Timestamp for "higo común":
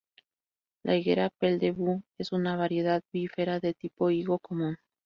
4.09-4.77